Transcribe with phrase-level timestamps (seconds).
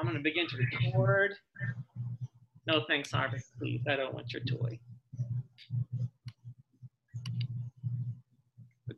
[0.00, 1.34] I'm going to begin to record.
[2.66, 3.36] No thanks, Harvey.
[3.58, 4.78] Please, I don't want your toy.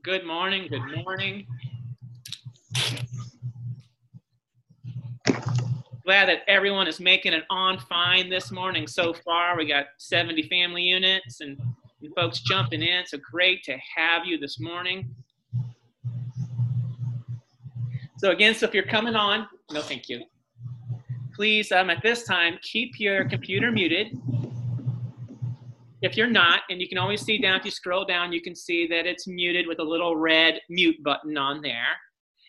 [0.04, 0.68] Good morning.
[0.68, 1.44] Good morning.
[6.04, 9.56] Glad that everyone is making it on fine this morning so far.
[9.56, 11.58] We got 70 family units and,
[12.00, 13.06] and folks jumping in.
[13.06, 15.12] So great to have you this morning.
[18.18, 20.22] So again, so if you're coming on, no thank you.
[21.34, 24.18] Please, um, at this time, keep your computer muted.
[26.02, 28.54] If you're not, and you can always see down, if you scroll down, you can
[28.54, 31.86] see that it's muted with a little red mute button on there.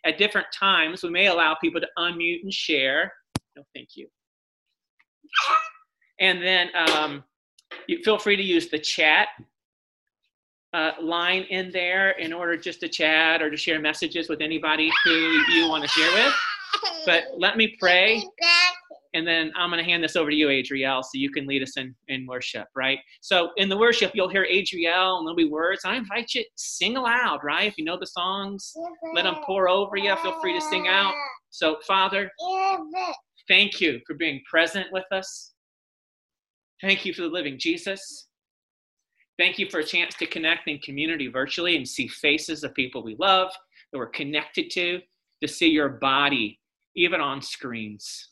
[0.06, 3.14] At different times, we may allow people to unmute and share.
[3.56, 4.08] No, thank you.
[6.20, 7.23] And then um,
[7.88, 9.30] you feel free to use the chat
[10.73, 14.92] uh, line in there in order just to chat or to share messages with anybody
[15.06, 16.34] who you want to share with.
[17.06, 18.28] But let me pray,
[19.13, 21.62] and then I'm going to hand this over to you, Adriel, so you can lead
[21.62, 22.97] us in, in worship, right?
[23.22, 25.81] So in the worship, you'll hear Adriel, and there'll be words.
[25.86, 27.67] I invite you to sing aloud, right?
[27.67, 28.73] If you know the songs,
[29.14, 30.16] let them pour over you.
[30.17, 31.14] Feel free to sing out.
[31.52, 32.31] So, Father,
[33.47, 35.53] thank you for being present with us.
[36.81, 38.27] Thank you for the living Jesus.
[39.38, 43.03] Thank you for a chance to connect in community virtually and see faces of people
[43.03, 43.52] we love,
[43.92, 45.00] that we're connected to,
[45.42, 46.59] to see your body,
[46.95, 48.30] even on screens.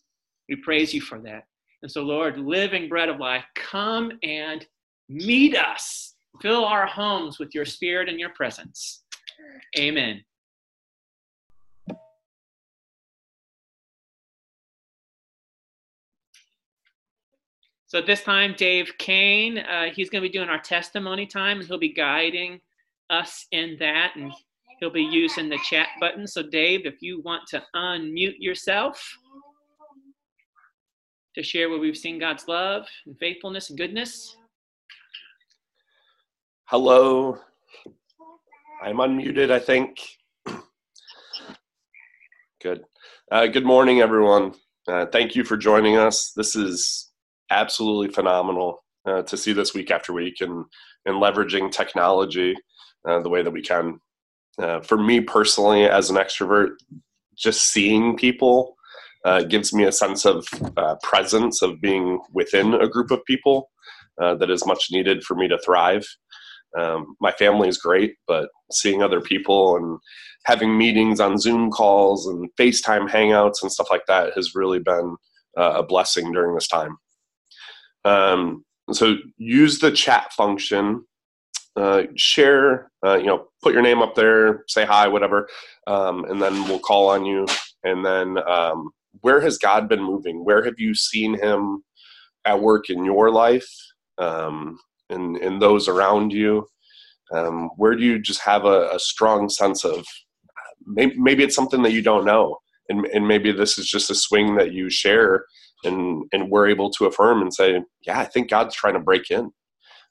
[0.51, 1.45] We praise you for that.
[1.81, 4.67] And so, Lord, living bread of life, come and
[5.07, 6.15] meet us.
[6.41, 9.03] Fill our homes with your spirit and your presence.
[9.79, 10.21] Amen.
[17.87, 21.59] So at this time, Dave Kane, uh, he's going to be doing our testimony time,
[21.59, 22.59] and he'll be guiding
[23.09, 24.33] us in that, and
[24.81, 26.27] he'll be using the chat button.
[26.27, 29.17] So Dave, if you want to unmute yourself
[31.35, 34.35] to share where we've seen God's love and faithfulness and goodness.
[36.65, 37.37] Hello.
[38.83, 39.99] I'm unmuted, I think.
[42.61, 42.83] Good.
[43.31, 44.53] Uh, good morning, everyone.
[44.87, 46.31] Uh, thank you for joining us.
[46.35, 47.11] This is
[47.49, 50.65] absolutely phenomenal uh, to see this week after week and
[51.05, 52.55] and leveraging technology
[53.07, 53.99] uh, the way that we can.
[54.59, 56.71] Uh, for me personally, as an extrovert,
[57.35, 58.75] just seeing people
[59.25, 63.69] uh, gives me a sense of uh, presence of being within a group of people
[64.21, 66.05] uh, that is much needed for me to thrive.
[66.77, 69.99] Um, my family is great, but seeing other people and
[70.45, 75.15] having meetings on Zoom calls and FaceTime hangouts and stuff like that has really been
[75.57, 76.97] a blessing during this time.
[78.05, 81.05] Um, so use the chat function.
[81.77, 85.47] Uh, share, uh, you know, put your name up there, say hi, whatever,
[85.87, 87.45] um, and then we'll call on you.
[87.85, 90.45] And then, um, where has God been moving?
[90.45, 91.83] Where have you seen Him
[92.45, 93.69] at work in your life
[94.17, 94.79] um,
[95.09, 96.65] and, and those around you?
[97.33, 100.05] Um, where do you just have a, a strong sense of
[100.85, 102.57] maybe, maybe, it's something that you don't know,
[102.89, 105.45] and, and maybe this is just a swing that you share
[105.83, 109.31] and and we're able to affirm and say yeah i think god's trying to break
[109.31, 109.51] in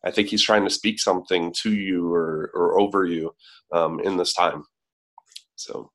[0.04, 3.30] i think he's trying to speak something to you or or over you
[3.72, 4.64] um, in this time
[5.56, 5.90] so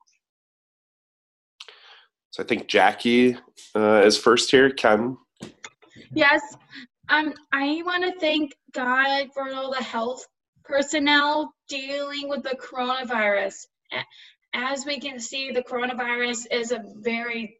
[2.36, 3.38] so i think jackie
[3.76, 5.18] uh, is first here ken
[6.14, 6.42] yes
[7.10, 10.28] um i want to thank god for all the health
[10.64, 13.66] personnel dealing with the coronavirus
[14.54, 17.58] as we can see the coronavirus is a very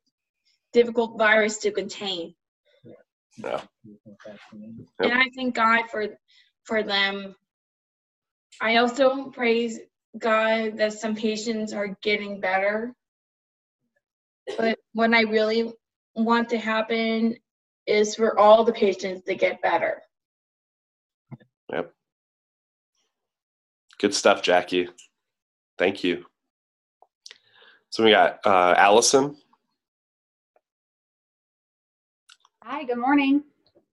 [0.76, 2.36] difficult virus to contain.
[3.38, 3.62] Yeah.
[5.00, 6.08] And I thank God for
[6.64, 7.36] for them.
[8.62, 9.80] I also praise
[10.18, 12.94] God that some patients are getting better.
[14.58, 15.74] But what I really
[16.16, 17.36] want to happen
[17.88, 20.02] is for all the patients to get better.
[21.72, 21.94] Yep.
[24.00, 24.90] Good stuff, Jackie.
[25.78, 26.26] Thank you.
[27.90, 29.36] So we got uh, Allison.
[32.64, 33.44] Hi, good morning.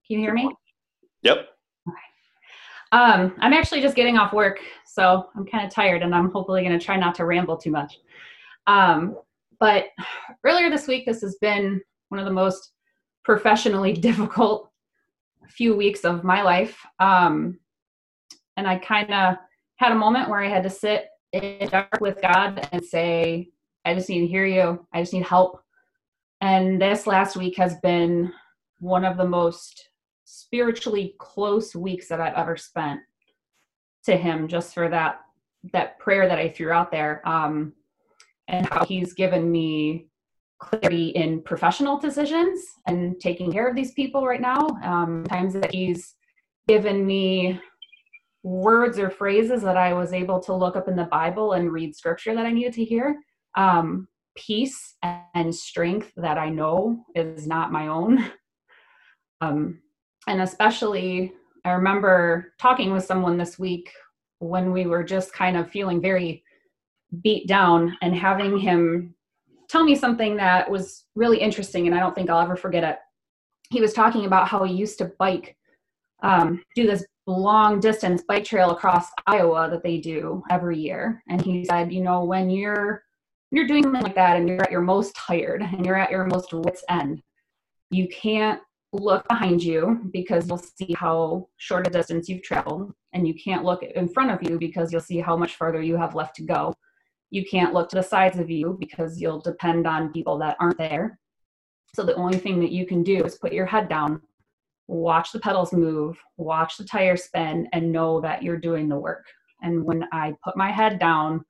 [0.06, 0.50] Can you hear me?
[1.22, 1.48] Yep.
[2.92, 6.62] Um, I'm actually just getting off work, so I'm kind of tired and I'm hopefully
[6.62, 8.00] going to try not to ramble too much.
[8.66, 9.16] Um,
[9.62, 9.84] but
[10.42, 12.72] earlier this week, this has been one of the most
[13.24, 14.72] professionally difficult
[15.46, 16.84] few weeks of my life.
[16.98, 17.60] Um,
[18.56, 19.36] and I kind of
[19.76, 23.50] had a moment where I had to sit in dark with God and say,
[23.84, 24.84] I just need to hear you.
[24.92, 25.62] I just need help.
[26.40, 28.32] And this last week has been
[28.80, 29.90] one of the most
[30.24, 32.98] spiritually close weeks that I've ever spent
[34.06, 35.20] to him just for that
[35.72, 37.72] that prayer that I threw out there um
[38.52, 40.06] and how he's given me
[40.60, 44.68] clarity in professional decisions and taking care of these people right now.
[44.84, 46.14] Um, times that he's
[46.68, 47.58] given me
[48.44, 51.96] words or phrases that I was able to look up in the Bible and read
[51.96, 53.18] scripture that I needed to hear.
[53.56, 54.06] Um,
[54.36, 58.24] peace and strength that I know is not my own.
[59.40, 59.80] Um,
[60.28, 61.32] and especially,
[61.64, 63.90] I remember talking with someone this week
[64.38, 66.44] when we were just kind of feeling very
[67.20, 69.14] beat down and having him
[69.68, 72.98] tell me something that was really interesting and I don't think I'll ever forget it.
[73.70, 75.56] He was talking about how he used to bike,
[76.22, 81.22] um, do this long distance bike trail across Iowa that they do every year.
[81.28, 83.02] And he said, you know, when you're
[83.50, 86.24] you're doing something like that and you're at your most tired and you're at your
[86.24, 87.22] most wits end,
[87.90, 88.60] you can't
[88.94, 93.64] look behind you because you'll see how short a distance you've traveled and you can't
[93.64, 96.42] look in front of you because you'll see how much farther you have left to
[96.42, 96.74] go
[97.32, 100.76] you can't look to the sides of you because you'll depend on people that aren't
[100.76, 101.18] there.
[101.94, 104.20] So the only thing that you can do is put your head down,
[104.86, 109.24] watch the pedals move, watch the tire spin, and know that you're doing the work.
[109.62, 111.42] And when I put my head down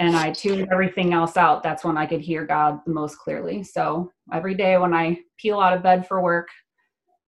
[0.00, 3.64] and I tuned everything else out, that's when I could hear God the most clearly.
[3.64, 6.48] So every day when I peel out of bed for work,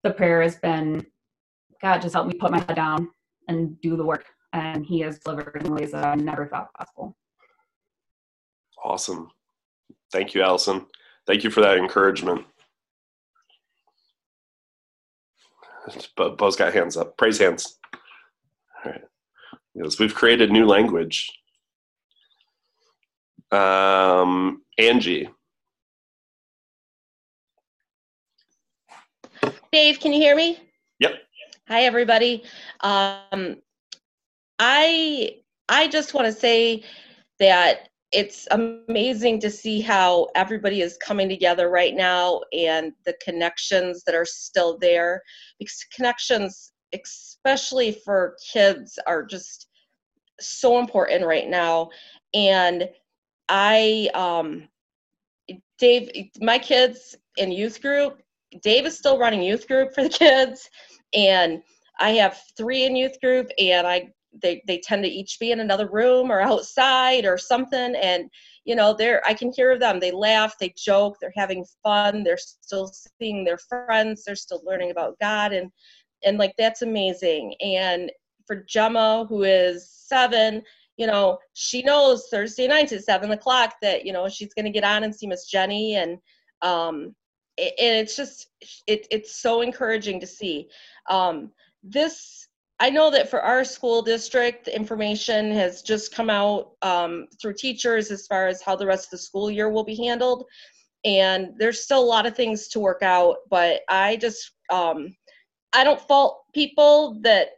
[0.04, 1.04] the prayer has been
[1.82, 3.08] God, just help me put my head down
[3.46, 4.24] and do the work.
[4.54, 7.14] And He has delivered in ways that I never thought possible.
[8.88, 9.30] Awesome.
[10.10, 10.86] Thank you, Allison.
[11.26, 12.46] Thank you for that encouragement.
[16.16, 17.14] Bo's got hands up.
[17.18, 17.78] Praise hands.
[18.82, 19.02] All right.
[19.74, 21.30] Yes, we've created new language.
[23.50, 25.28] Um, Angie.
[29.70, 30.58] Dave, can you hear me?
[31.00, 31.12] Yep.
[31.68, 32.42] Hi, everybody.
[32.80, 33.58] Um,
[34.58, 35.36] I
[35.68, 36.84] I just want to say
[37.38, 44.02] that it's amazing to see how everybody is coming together right now and the connections
[44.04, 45.22] that are still there.
[45.58, 49.68] Because connections especially for kids are just
[50.40, 51.90] so important right now.
[52.34, 52.88] And
[53.50, 54.68] i um
[55.78, 58.20] dave my kids in youth group
[58.62, 60.68] dave is still running youth group for the kids.
[61.14, 61.62] And
[62.00, 65.60] i have three in youth group and i they they tend to each be in
[65.60, 67.94] another room or outside or something.
[67.96, 68.30] And
[68.64, 70.00] you know they're i can hear them.
[70.00, 74.90] They laugh they joke they're having fun they're still seeing their friends they're still learning
[74.90, 75.70] about god and
[76.24, 77.54] and like that's amazing.
[77.60, 78.10] And
[78.46, 80.62] for gemma who is seven
[80.96, 84.70] you know she knows thursday nights at seven o'clock that you know she's going to
[84.70, 85.96] get on and see miss jenny.
[85.96, 86.18] And
[86.62, 87.14] um
[87.58, 88.48] and it's just
[88.86, 90.68] it, it's so encouraging to see.
[91.10, 91.50] Um
[91.82, 92.47] this
[92.80, 97.54] I know that for our school district, the information has just come out um, through
[97.54, 100.44] teachers as far as how the rest of the school year will be handled.
[101.04, 105.14] And there's still a lot of things to work out, but I just, um,
[105.72, 107.48] I don't fault people that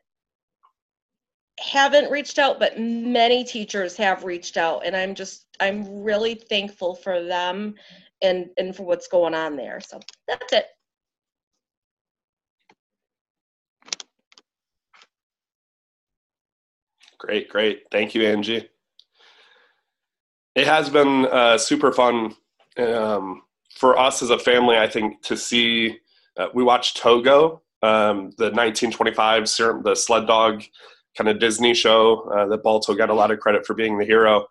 [1.59, 4.87] haven't reached out, but many teachers have reached out.
[4.87, 7.75] And I'm just, I'm really thankful for them
[8.23, 9.81] and, and for what's going on there.
[9.81, 10.67] So that's it.
[17.21, 17.83] Great, great.
[17.93, 18.67] Thank you, Angie.
[20.55, 22.35] It has been uh, super fun
[22.79, 23.43] um,
[23.77, 25.99] for us as a family, I think, to see.
[26.39, 29.43] Uh, we watched Togo, um, the 1925
[29.85, 30.63] the sled dog
[31.17, 34.07] kind of Disney show uh, that Balto got a lot of credit for being the
[34.07, 34.47] hero.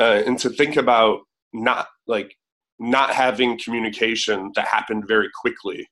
[0.00, 1.20] Uh, and to think about
[1.52, 2.34] not like
[2.78, 5.86] not having communication that happened very quickly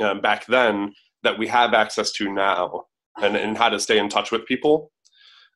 [0.00, 2.84] um, back then that we have access to now
[3.20, 4.90] and, and how to stay in touch with people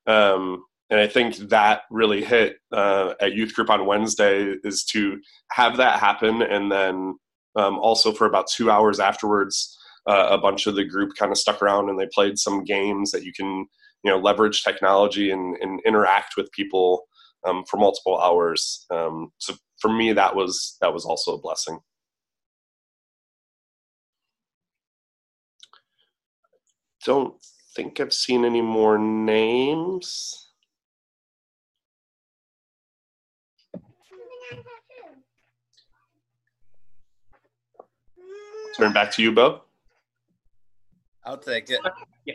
[0.08, 5.20] um, and I think that really hit uh, at youth group on Wednesday is to
[5.52, 7.14] have that happen, and then
[7.56, 11.38] um, also for about two hours afterwards, uh, a bunch of the group kind of
[11.38, 13.66] stuck around and they played some games that you can
[14.04, 17.02] you know leverage technology and, and interact with people
[17.46, 18.86] um, for multiple hours.
[18.90, 21.78] Um, so for me, that was that was also a blessing.
[27.04, 27.34] Don't
[27.78, 30.50] think I've seen any more names.
[38.76, 39.62] Turn back to you, Bo.
[41.24, 41.78] I'll take it.
[42.26, 42.34] Yeah.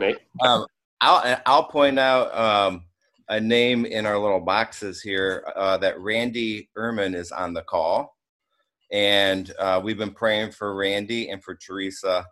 [0.00, 0.18] Nate.
[0.44, 0.66] Um,
[1.00, 2.82] I'll I'll point out um,
[3.28, 8.16] a name in our little boxes here uh, that Randy Ehrman is on the call,
[8.90, 12.26] and uh, we've been praying for Randy and for Teresa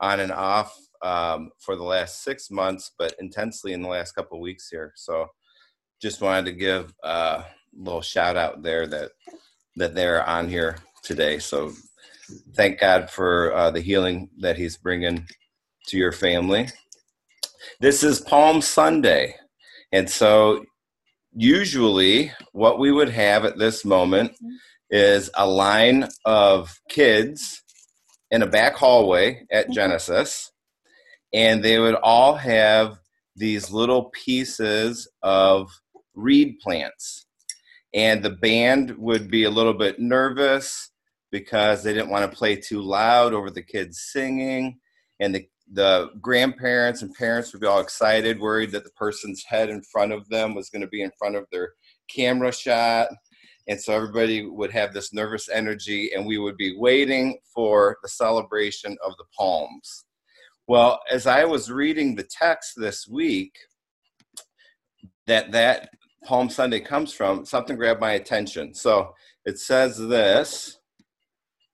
[0.00, 4.40] on and off um, for the last six months, but intensely in the last couple
[4.40, 4.92] weeks here.
[4.96, 5.26] So
[6.00, 7.44] just wanted to give a
[7.76, 9.10] little shout out there that
[9.76, 11.38] that they're on here today.
[11.38, 11.72] So
[12.54, 15.26] thank God for uh, the healing that He's bringing
[15.86, 16.68] to your family.
[17.80, 19.34] This is Palm Sunday.
[19.92, 20.64] And so
[21.32, 24.32] usually what we would have at this moment
[24.90, 27.62] is a line of kids
[28.30, 29.74] in a back hallway at mm-hmm.
[29.74, 30.52] Genesis,
[31.32, 32.98] and they would all have
[33.36, 35.70] these little pieces of
[36.14, 37.26] reed plants.
[37.94, 40.90] And the band would be a little bit nervous
[41.30, 44.78] because they didn't want to play too loud over the kids singing.
[45.20, 49.70] And the, the grandparents and parents would be all excited, worried that the person's head
[49.70, 51.72] in front of them was going to be in front of their
[52.14, 53.08] camera shot.
[53.68, 58.08] And so everybody would have this nervous energy, and we would be waiting for the
[58.08, 60.06] celebration of the palms.
[60.68, 63.56] Well, as I was reading the text this week,
[65.26, 65.88] that that
[66.24, 68.74] Palm Sunday comes from, something grabbed my attention.
[68.74, 69.14] So
[69.46, 70.78] it says this.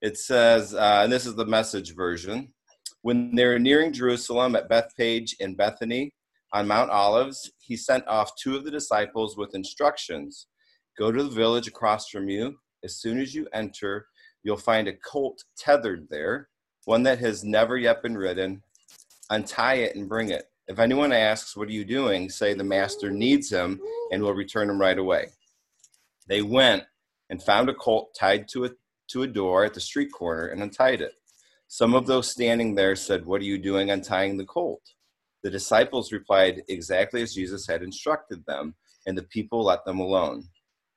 [0.01, 2.53] It says, uh, and this is the message version.
[3.03, 6.15] When they were nearing Jerusalem at Bethphage in Bethany
[6.53, 10.47] on Mount Olives, he sent off two of the disciples with instructions
[10.97, 12.57] Go to the village across from you.
[12.85, 14.07] As soon as you enter,
[14.45, 16.49] you'll find a colt tethered there,
[16.85, 18.63] one that has never yet been ridden.
[19.31, 20.45] Untie it and bring it.
[20.69, 22.31] If anyone asks, What are you doing?
[22.31, 25.27] say the master needs him and will return him right away.
[26.27, 26.85] They went
[27.31, 28.71] and found a colt tied to a,
[29.11, 31.13] to a door at the street corner and untied it.
[31.69, 34.83] Some of those standing there said, What are you doing untying the colt?
[35.43, 38.75] The disciples replied exactly as Jesus had instructed them,
[39.07, 40.45] and the people let them alone.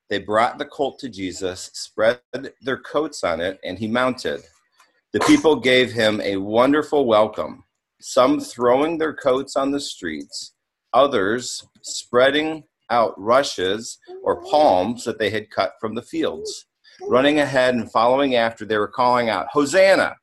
[0.09, 2.21] They brought the colt to Jesus, spread
[2.61, 4.41] their coats on it, and he mounted.
[5.11, 7.63] The people gave him a wonderful welcome,
[7.99, 10.53] some throwing their coats on the streets,
[10.93, 16.67] others spreading out rushes or palms that they had cut from the fields.
[17.01, 20.15] Running ahead and following after, they were calling out, Hosanna!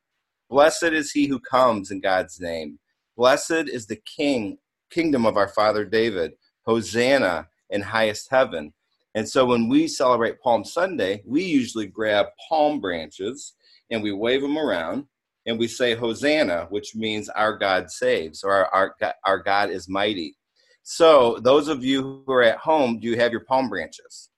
[0.49, 2.79] Blessed is he who comes in God's name.
[3.17, 4.57] Blessed is the king,
[4.89, 6.33] kingdom of our father David.
[6.65, 8.73] Hosanna in highest heaven.
[9.13, 13.53] And so when we celebrate Palm Sunday, we usually grab palm branches
[13.89, 15.05] and we wave them around
[15.45, 19.87] and we say Hosanna, which means our God saves or our, our, our God is
[19.87, 20.35] mighty.
[20.83, 24.29] So those of you who are at home, do you have your palm branches?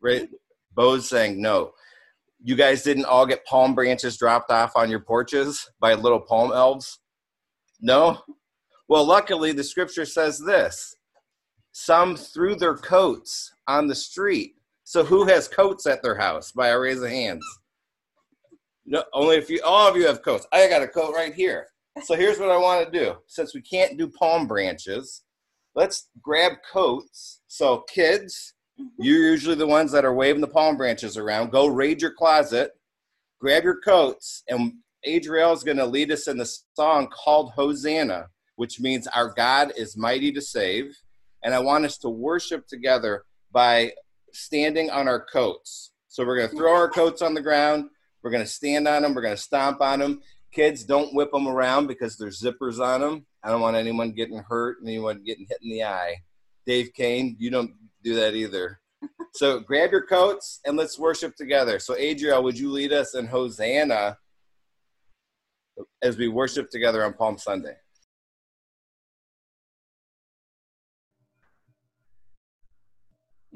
[0.00, 0.28] Right?
[0.74, 1.72] Bo's saying no.
[2.42, 6.52] You guys didn't all get palm branches dropped off on your porches by little palm
[6.52, 6.98] elves?
[7.80, 8.18] No?
[8.88, 10.96] Well, luckily, the scripture says this
[11.72, 14.56] some threw their coats on the street.
[14.84, 16.52] So who has coats at their house?
[16.52, 17.44] By a raise of hands.
[18.84, 20.46] No, only if you all of you have coats.
[20.52, 21.66] I got a coat right here.
[22.04, 23.16] So here's what I want to do.
[23.26, 25.22] Since we can't do palm branches,
[25.74, 27.40] let's grab coats.
[27.48, 28.88] So kids, mm-hmm.
[28.98, 31.52] you're usually the ones that are waving the palm branches around.
[31.52, 32.72] Go raid your closet,
[33.40, 34.74] grab your coats, and
[35.04, 39.72] Adriel is going to lead us in the song called Hosanna, which means our God
[39.76, 40.96] is mighty to save
[41.42, 43.92] and I want us to worship together by
[44.32, 45.92] standing on our coats.
[46.08, 47.86] So we're going to throw our coats on the ground.
[48.22, 49.14] We're going to stand on them.
[49.14, 50.20] We're going to stomp on them.
[50.52, 53.26] Kids, don't whip them around because there's zippers on them.
[53.42, 56.16] I don't want anyone getting hurt, and anyone getting hit in the eye.
[56.66, 58.78] Dave Kane, you don't do that either.
[59.34, 61.78] So grab your coats and let's worship together.
[61.78, 64.18] So Adriel, would you lead us in Hosanna
[66.02, 67.76] as we worship together on Palm Sunday?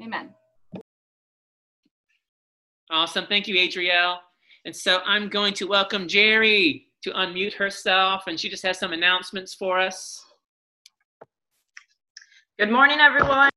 [0.01, 0.33] Amen.
[2.89, 3.27] Awesome.
[3.27, 4.19] Thank you, Adriel.
[4.67, 8.91] And so I'm going to welcome Jerry to unmute herself, and she just has some
[8.91, 10.21] announcements for us.
[12.59, 13.49] Good morning, everyone.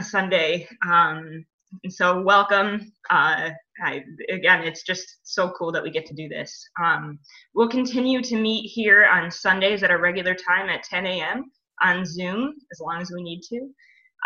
[0.00, 0.66] Sunday.
[0.88, 1.44] Um,
[1.90, 2.92] so welcome.
[3.10, 3.50] Uh,
[3.84, 6.66] I, again, it's just so cool that we get to do this.
[6.82, 7.18] Um,
[7.52, 11.44] we'll continue to meet here on Sundays at a regular time at 10 a.m
[11.82, 13.68] on Zoom as long as we need to.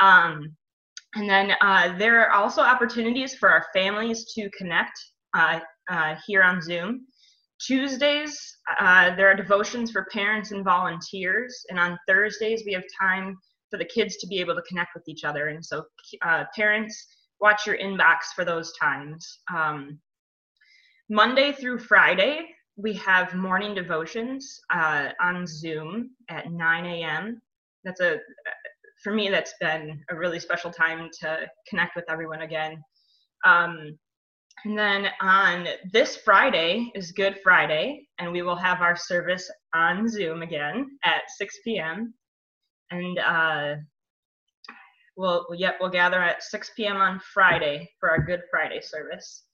[0.04, 0.56] Um,
[1.14, 4.98] and then uh, there are also opportunities for our families to connect
[5.36, 7.06] uh, uh, here on Zoom.
[7.60, 8.36] Tuesdays,
[8.80, 11.64] uh, there are devotions for parents and volunteers.
[11.70, 13.36] And on Thursdays, we have time
[13.70, 15.48] for the kids to be able to connect with each other.
[15.48, 15.84] And so,
[16.22, 17.06] uh, parents,
[17.40, 19.40] watch your inbox for those times.
[19.54, 19.98] Um,
[21.08, 27.40] Monday through Friday, we have morning devotions uh, on Zoom at 9 a.m.
[27.84, 28.18] That's a,
[29.04, 32.82] for me, that's been a really special time to connect with everyone again.
[33.46, 33.96] Um,
[34.64, 40.08] and then on this Friday is Good Friday, and we will have our service on
[40.08, 42.14] Zoom again at 6 p.m.
[42.90, 43.74] And uh,
[45.16, 46.96] We'll yet we'll gather at 6 p.m.
[46.96, 49.44] on Friday for our Good Friday service.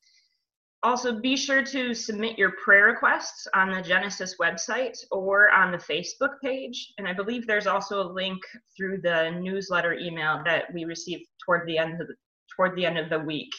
[0.82, 5.78] Also, be sure to submit your prayer requests on the Genesis website or on the
[5.78, 6.94] Facebook page.
[6.96, 8.40] And I believe there's also a link
[8.76, 12.14] through the newsletter email that we received toward the end of the,
[12.56, 13.52] toward the end of the week.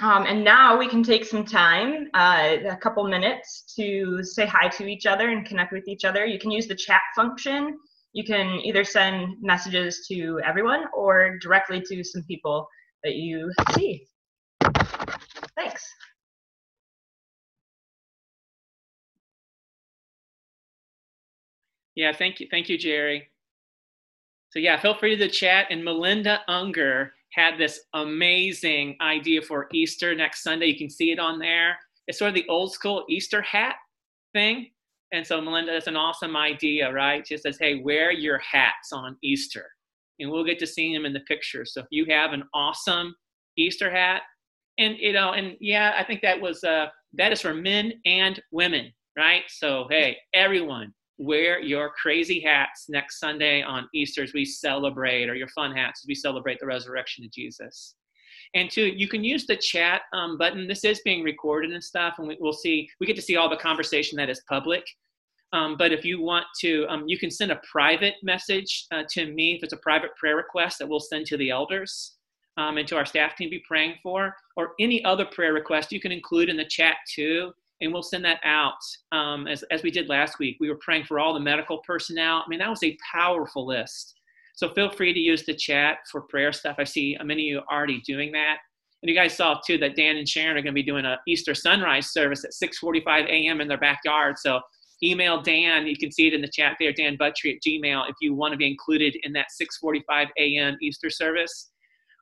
[0.00, 4.68] Um, and now we can take some time, uh, a couple minutes, to say hi
[4.68, 6.26] to each other and connect with each other.
[6.26, 7.78] You can use the chat function.
[8.12, 12.68] You can either send messages to everyone or directly to some people
[13.04, 14.06] that you see.
[21.94, 22.48] Yeah, thank you.
[22.50, 23.28] Thank you, Jerry.
[24.50, 25.66] So yeah, feel free to chat.
[25.70, 30.66] And Melinda Unger had this amazing idea for Easter next Sunday.
[30.66, 31.78] You can see it on there.
[32.06, 33.76] It's sort of the old school Easter hat
[34.34, 34.70] thing.
[35.12, 37.26] And so Melinda, that's an awesome idea, right?
[37.26, 39.66] She says, hey, wear your hats on Easter.
[40.18, 41.64] And we'll get to see them in the picture.
[41.64, 43.14] So if you have an awesome
[43.58, 44.22] Easter hat,
[44.78, 48.40] and you know, and yeah, I think that was uh that is for men and
[48.50, 49.42] women, right?
[49.48, 55.34] So hey, everyone, wear your crazy hats next Sunday on Easter as we celebrate, or
[55.34, 57.94] your fun hats as we celebrate the resurrection of Jesus.
[58.54, 60.66] And two, you can use the chat um, button.
[60.66, 62.88] This is being recorded and stuff, and we, will see.
[63.00, 64.84] We get to see all the conversation that is public.
[65.54, 69.30] Um, but if you want to, um, you can send a private message uh, to
[69.32, 72.16] me if it's a private prayer request that we'll send to the elders
[72.56, 76.00] um, and to our staff team be praying for, or any other prayer request you
[76.00, 78.78] can include in the chat too, and we'll send that out
[79.10, 80.56] um, as, as we did last week.
[80.60, 82.42] We were praying for all the medical personnel.
[82.44, 84.14] I mean, that was a powerful list.
[84.54, 86.76] So feel free to use the chat for prayer stuff.
[86.78, 88.58] I see many of you already doing that.
[89.02, 91.18] And you guys saw too that Dan and Sharon are going to be doing a
[91.26, 93.60] Easter sunrise service at 6:45 a.m.
[93.60, 94.38] in their backyard.
[94.38, 94.60] So
[95.02, 95.86] email Dan.
[95.88, 98.52] You can see it in the chat there, Dan Buttry at Gmail, if you want
[98.52, 100.76] to be included in that 6:45 a.m.
[100.80, 101.71] Easter service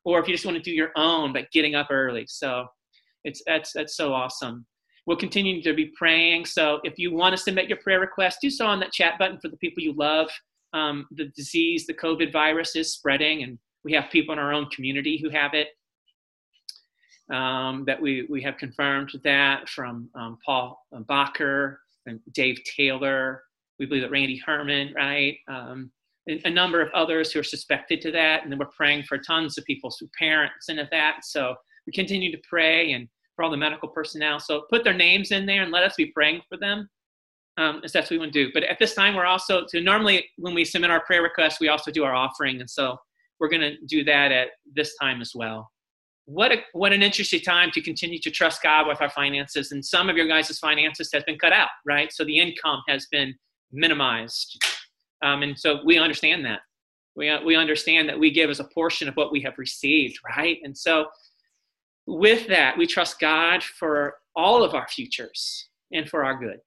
[0.05, 2.27] or if you just want to do your own but getting up early.
[2.29, 2.67] So
[3.25, 4.67] it's that's that's so awesome.
[5.07, 6.45] We'll continue to be praying.
[6.47, 9.39] So if you want to submit your prayer request do so on that chat button
[9.41, 10.29] for the people you love.
[10.73, 14.67] Um, the disease the covid virus is spreading and we have people in our own
[14.67, 15.69] community who have it.
[17.35, 23.43] Um, that we, we have confirmed that from um, paul bacher and dave taylor.
[23.79, 25.37] We believe that randy ehrman right?
[25.49, 25.91] Um,
[26.45, 28.43] a number of others who are suspected to that.
[28.43, 31.25] And then we're praying for tons of people, so parents and of that.
[31.25, 31.55] So
[31.87, 34.39] we continue to pray and for all the medical personnel.
[34.39, 36.89] So put their names in there and let us be praying for them.
[37.57, 38.51] Um, as that's what we want to do.
[38.55, 41.69] But at this time, we're also to normally when we submit our prayer requests, we
[41.69, 42.97] also do our offering, and so
[43.39, 45.71] we're going to do that at this time as well.
[46.27, 49.73] What a what an interesting time to continue to trust God with our finances.
[49.73, 52.13] And some of your guys' finances has been cut out, right?
[52.13, 53.35] So the income has been
[53.73, 54.63] minimized.
[55.23, 56.61] Um, and so we understand that.
[57.17, 60.19] We, uh, we understand that we give as a portion of what we have received,
[60.37, 60.59] right?
[60.63, 61.07] And so
[62.07, 66.59] with that, we trust God for all of our futures and for our good.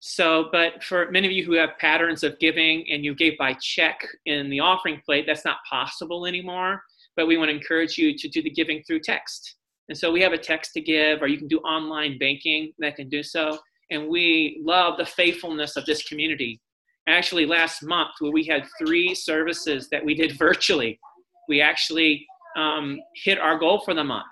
[0.00, 3.54] So, but for many of you who have patterns of giving and you gave by
[3.60, 6.82] check in the offering plate, that's not possible anymore.
[7.14, 9.56] But we want to encourage you to do the giving through text.
[9.88, 12.96] And so we have a text to give, or you can do online banking that
[12.96, 13.58] can do so.
[13.90, 16.60] And we love the faithfulness of this community
[17.08, 20.98] actually last month where we had three services that we did virtually.
[21.48, 24.26] We actually um, hit our goal for the month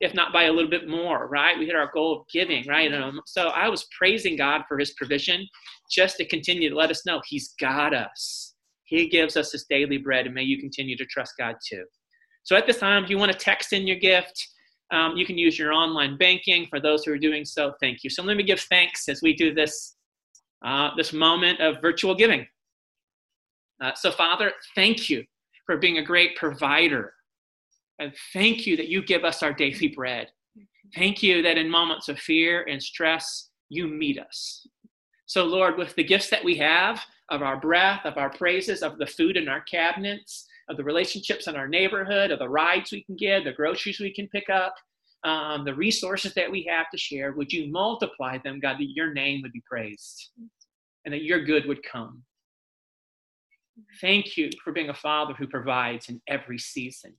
[0.00, 1.58] if not by a little bit more right?
[1.58, 2.92] We hit our goal of giving right?
[2.92, 5.46] Um, so i was praising god for his provision
[5.90, 8.54] just to continue to let us know he's got us.
[8.84, 11.84] He gives us his daily bread and may you continue to trust god too.
[12.42, 14.48] So at this time if you want to text in your gift
[14.92, 16.66] um, you can use your online banking.
[16.68, 18.10] For those who are doing so thank you.
[18.10, 19.96] So let me give thanks as we do this
[20.64, 22.46] uh, this moment of virtual giving.
[23.80, 25.24] Uh, so, Father, thank you
[25.66, 27.14] for being a great provider.
[27.98, 30.28] And thank you that you give us our daily bread.
[30.94, 34.66] Thank you that in moments of fear and stress, you meet us.
[35.26, 38.98] So, Lord, with the gifts that we have of our breath, of our praises, of
[38.98, 43.04] the food in our cabinets, of the relationships in our neighborhood, of the rides we
[43.04, 44.74] can get, the groceries we can pick up,
[45.24, 49.12] um, the resources that we have to share, would you multiply them, God, that your
[49.12, 50.30] name would be praised
[51.04, 52.22] and that your good would come.
[54.00, 57.14] Thank you for being a father who provides in every season.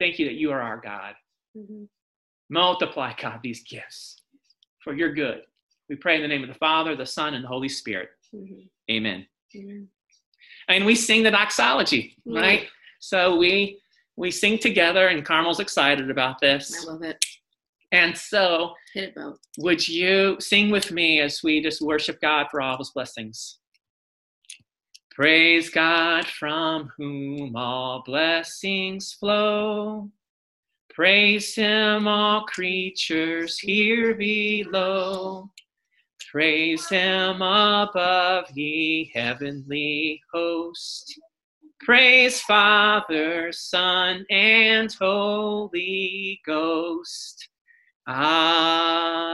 [0.00, 1.14] Thank you that you are our God.
[1.56, 1.84] Mm-hmm.
[2.50, 4.16] Multiply, God, these gifts
[4.82, 5.42] for your good.
[5.88, 8.10] We pray in the name of the Father, the Son, and the Holy Spirit.
[8.34, 8.60] Mm-hmm.
[8.90, 9.26] Amen.
[9.56, 9.84] Mm-hmm.
[10.68, 12.68] And we sing the doxology, right?
[13.00, 13.80] So we
[14.18, 16.84] we sing together, and Carmel's excited about this.
[16.84, 17.24] I love it.
[17.92, 22.60] And so, Hit it, would you sing with me as we just worship God for
[22.60, 23.60] all his blessings?
[25.12, 30.10] Praise God from whom all blessings flow.
[30.92, 35.48] Praise him, all creatures here below.
[36.30, 41.18] Praise him above, ye heavenly host.
[41.80, 47.48] Praise Father, Son, and Holy Ghost.
[48.08, 49.28] Amen.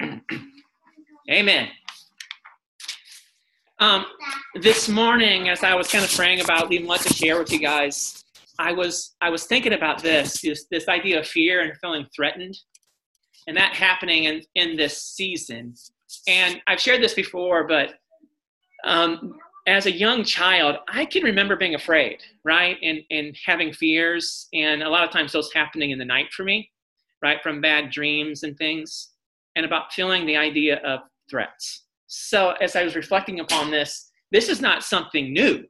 [1.30, 1.68] Amen.
[3.80, 4.06] Um,
[4.54, 7.58] this morning, as I was kind of praying about even what to share with you
[7.58, 8.24] guys,
[8.58, 12.56] I was I was thinking about this this, this idea of fear and feeling threatened,
[13.48, 15.74] and that happening in in this season.
[16.28, 17.94] And I've shared this before, but
[18.84, 19.34] um,
[19.66, 24.82] as a young child, I can remember being afraid, right, and and having fears, and
[24.82, 26.70] a lot of times those happening in the night for me,
[27.22, 29.10] right, from bad dreams and things,
[29.56, 34.48] and about feeling the idea of threats so as I was reflecting upon this, this
[34.48, 35.64] is not something new,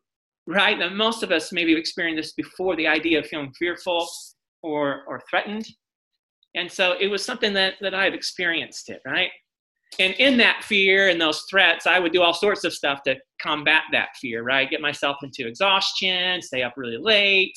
[0.47, 0.79] right?
[0.79, 4.09] Now, most of us maybe have experienced this before the idea of feeling fearful
[4.63, 5.67] or, or threatened.
[6.55, 9.31] And so it was something that, that I had experienced it, right?
[9.99, 13.17] And in that fear and those threats, I would do all sorts of stuff to
[13.43, 14.71] combat that fear, right?
[14.71, 17.55] Get myself into exhaustion, stay up really late,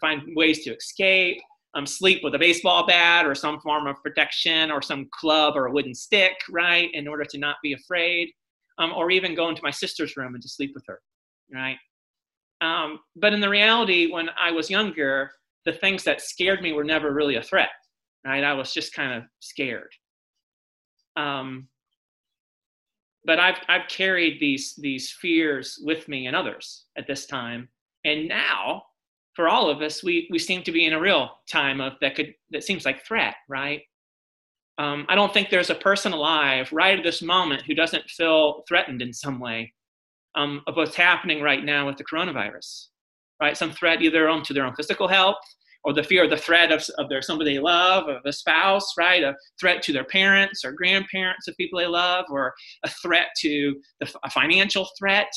[0.00, 1.40] find ways to escape
[1.74, 5.66] um, sleep with a baseball bat or some form of protection or some club or
[5.66, 8.30] a wooden stick, right, in order to not be afraid,
[8.78, 11.00] um, or even go into my sister's room and to sleep with her,
[11.52, 11.76] right?
[12.60, 15.30] Um, but in the reality, when I was younger,
[15.64, 17.70] the things that scared me were never really a threat,
[18.24, 18.42] right?
[18.42, 19.90] I was just kind of scared.
[21.18, 21.68] Um,
[23.24, 27.68] but I've, I've carried these, these fears with me and others at this time.
[28.04, 28.84] And now
[29.34, 32.14] for all of us, we, we seem to be in a real time of that
[32.14, 33.82] could that seems like threat, right?
[34.78, 38.62] Um, I don't think there's a person alive right at this moment who doesn't feel
[38.68, 39.74] threatened in some way
[40.36, 42.86] um, of what's happening right now with the coronavirus,
[43.42, 43.56] right?
[43.56, 45.36] Some threat either on to their own physical health
[45.84, 48.92] or the fear of the threat of, of their somebody they love, of a spouse,
[48.98, 49.22] right?
[49.22, 52.52] A threat to their parents or grandparents of people they love, or
[52.84, 55.30] a threat to the, a financial threat.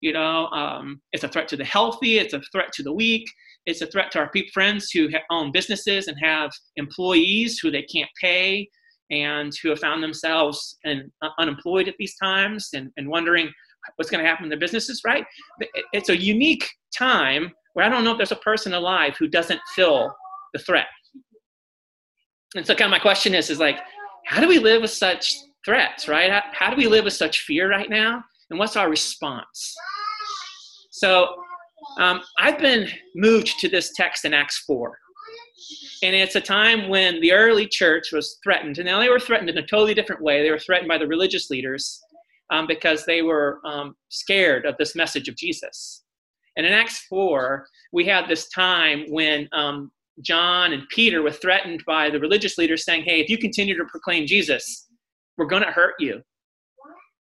[0.00, 2.18] You know, um, it's a threat to the healthy.
[2.18, 3.26] It's a threat to the weak.
[3.64, 7.82] It's a threat to our people, friends who own businesses and have employees who they
[7.82, 8.68] can't pay
[9.10, 13.50] and who have found themselves uh, unemployed at these times and, and wondering
[13.96, 15.24] what's going to happen in their businesses, right?
[15.92, 19.60] It's a unique time where I don't know if there's a person alive who doesn't
[19.74, 20.10] feel
[20.54, 20.86] the threat.
[22.54, 23.80] And so, kind of my question is, is like,
[24.24, 26.30] how do we live with such threats, right?
[26.32, 28.24] How, how do we live with such fear right now?
[28.48, 29.74] And what's our response?
[30.90, 31.34] So,
[31.98, 34.96] um, I've been moved to this text in Acts 4.
[36.02, 38.78] And it's a time when the early church was threatened.
[38.78, 40.42] And now they were threatened in a totally different way.
[40.42, 42.00] They were threatened by the religious leaders
[42.48, 46.04] um, because they were um, scared of this message of Jesus.
[46.56, 49.90] And in Acts 4, we had this time when um,
[50.22, 53.84] John and Peter were threatened by the religious leaders saying, Hey, if you continue to
[53.84, 54.86] proclaim Jesus,
[55.36, 56.22] we're going to hurt you.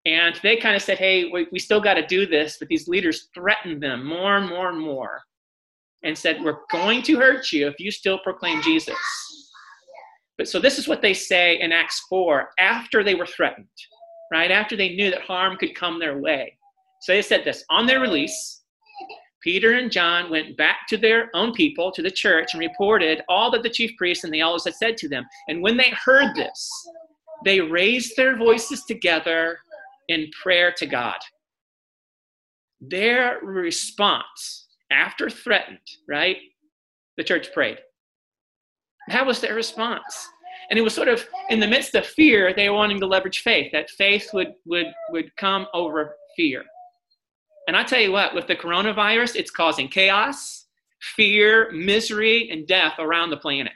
[0.05, 2.57] And they kind of said, hey, we, we still got to do this.
[2.59, 5.21] But these leaders threatened them more and more and more
[6.03, 8.95] and said, we're going to hurt you if you still proclaim Jesus.
[10.37, 13.67] But so this is what they say in Acts 4 after they were threatened,
[14.31, 14.49] right?
[14.49, 16.57] After they knew that harm could come their way.
[17.01, 18.60] So they said this on their release,
[19.41, 23.49] Peter and John went back to their own people, to the church, and reported all
[23.51, 25.25] that the chief priests and the elders had said to them.
[25.47, 26.69] And when they heard this,
[27.43, 29.57] they raised their voices together
[30.09, 31.17] in prayer to God.
[32.79, 36.37] Their response after threatened, right?
[37.17, 37.79] The church prayed.
[39.07, 40.29] That was their response.
[40.69, 43.41] And it was sort of in the midst of fear, they were wanting to leverage
[43.41, 46.63] faith, that faith would, would, would come over fear.
[47.71, 50.65] And I tell you what, with the coronavirus, it's causing chaos,
[50.99, 53.71] fear, misery, and death around the planet.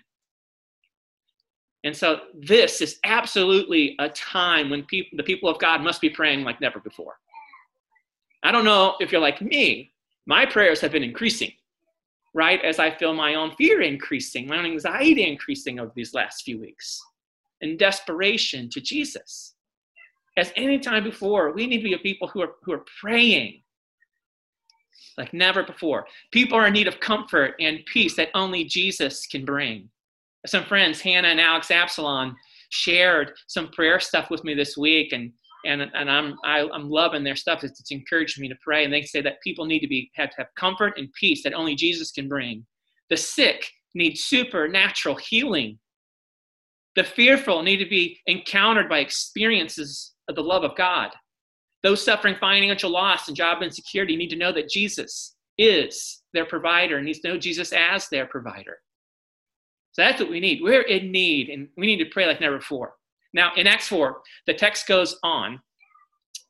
[1.86, 6.44] And so this is absolutely a time when the people of God must be praying
[6.44, 7.14] like never before.
[8.44, 9.94] I don't know if you're like me,
[10.26, 11.54] my prayers have been increasing,
[12.34, 12.62] right?
[12.66, 16.60] As I feel my own fear increasing, my own anxiety increasing over these last few
[16.60, 17.02] weeks,
[17.62, 19.54] in desperation to Jesus.
[20.36, 23.62] As any time before, we need to be a people who are, who are praying
[25.18, 26.06] like never before.
[26.32, 29.90] People are in need of comfort and peace that only Jesus can bring
[30.48, 32.36] some friends, Hannah and Alex Absalom,
[32.70, 35.32] shared some prayer stuff with me this week, and
[35.66, 37.64] and and I'm I, am i am loving their stuff.
[37.64, 40.30] It's, it's encouraged me to pray, and they say that people need to be have
[40.32, 42.66] to have comfort and peace that only Jesus can bring.
[43.10, 45.80] The sick need supernatural healing.
[46.96, 51.10] The fearful need to be encountered by experiences of the love of God.
[51.86, 56.98] Those suffering financial loss and job insecurity need to know that Jesus is their provider
[56.98, 58.80] and needs to know Jesus as their provider.
[59.92, 60.64] So that's what we need.
[60.64, 62.96] We're in need, and we need to pray like never before.
[63.36, 65.62] Now, in Acts 4, the text goes on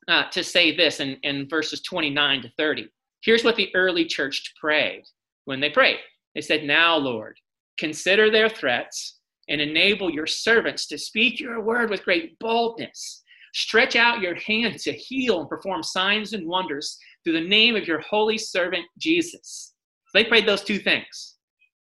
[0.08, 2.88] uh, to say this in, in verses 29 to 30.
[3.20, 5.02] Here's what the early church prayed
[5.44, 5.98] when they prayed.
[6.34, 7.36] They said, Now, Lord,
[7.76, 9.18] consider their threats
[9.50, 13.22] and enable your servants to speak your word with great boldness.
[13.56, 17.88] Stretch out your hand to heal and perform signs and wonders through the name of
[17.88, 19.72] your holy servant Jesus.
[20.08, 21.36] So they prayed those two things.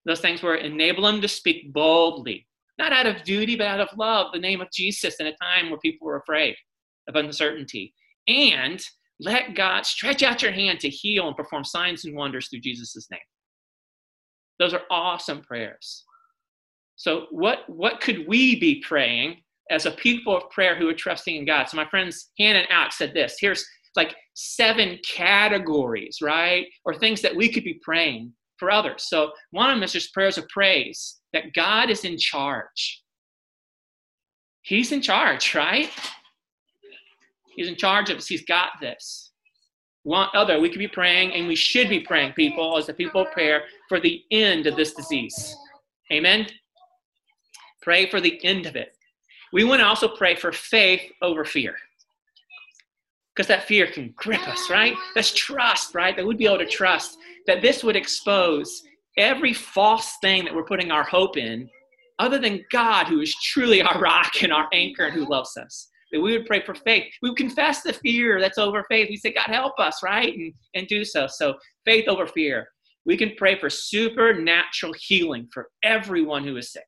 [0.04, 2.46] Those things were enable them to speak boldly,
[2.78, 5.70] not out of duty, but out of love, the name of Jesus in a time
[5.70, 6.56] where people were afraid
[7.08, 7.94] of uncertainty.
[8.28, 8.84] And
[9.18, 13.08] let God stretch out your hand to heal and perform signs and wonders through Jesus'
[13.10, 13.20] name.
[14.58, 16.04] Those are awesome prayers.
[16.96, 21.36] So, what, what could we be praying as a people of prayer who are trusting
[21.36, 21.68] in God?
[21.68, 23.64] So, my friends Hannah and Alex said this here's
[23.96, 26.66] like seven categories, right?
[26.84, 29.08] Or things that we could be praying for others.
[29.08, 33.02] So, one of them is just prayers of praise that God is in charge.
[34.62, 35.90] He's in charge, right?
[37.54, 38.26] He's in charge of us.
[38.26, 39.32] He's got this.
[40.04, 43.22] One other, we could be praying, and we should be praying, people, as the people
[43.22, 45.56] of prayer, for the end of this disease.
[46.12, 46.46] Amen.
[47.82, 48.96] Pray for the end of it.
[49.52, 51.76] We want to also pray for faith over fear.
[53.34, 54.94] Because that fear can grip us, right?
[55.14, 56.16] That's trust, right?
[56.16, 58.82] That we'd be able to trust that this would expose
[59.16, 61.68] every false thing that we're putting our hope in,
[62.18, 65.88] other than God, who is truly our rock and our anchor and who loves us
[66.12, 67.10] that we would pray for faith.
[67.22, 69.08] We would confess the fear that's over faith.
[69.08, 70.32] We say, God, help us, right?
[70.36, 71.26] And, and do so.
[71.26, 71.54] So,
[71.86, 72.68] faith over fear.
[73.04, 76.84] We can pray for supernatural healing for everyone who is sick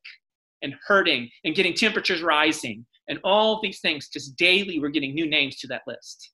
[0.65, 5.29] and hurting and getting temperatures rising and all these things Just daily we're getting new
[5.29, 6.31] names to that list.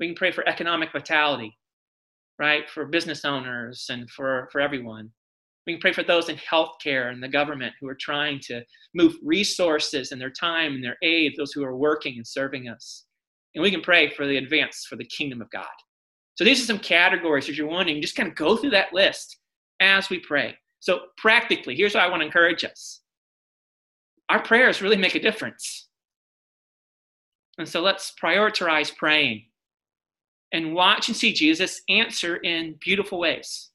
[0.00, 1.56] We can pray for economic vitality,
[2.38, 2.68] right?
[2.70, 5.10] For business owners and for, for everyone.
[5.66, 8.62] We can pray for those in healthcare and the government who are trying to
[8.94, 13.04] move resources and their time and their aid, those who are working and serving us.
[13.54, 15.66] And we can pray for the advance for the kingdom of God.
[16.36, 19.38] So these are some categories, if you're wondering, just kind of go through that list
[19.80, 20.56] as we pray.
[20.80, 23.00] So practically, here's what I want to encourage us.
[24.28, 25.88] Our prayers really make a difference.
[27.58, 29.44] And so let's prioritize praying
[30.52, 33.70] and watch and see Jesus answer in beautiful ways.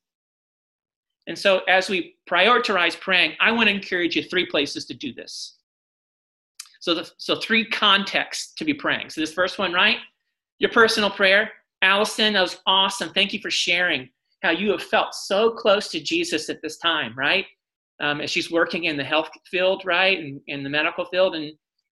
[1.28, 5.14] And so, as we prioritize praying, I want to encourage you three places to do
[5.14, 5.58] this.
[6.80, 9.12] So, the, so three contexts to be praying.
[9.12, 9.98] So, this first one, right?
[10.58, 11.52] Your personal prayer.
[11.82, 13.14] Allison, that was awesome.
[13.14, 14.10] Thank you for sharing
[14.42, 17.46] how you have felt so close to Jesus at this time, right?
[18.02, 21.52] Um, as she's working in the health field, right, and in the medical field, and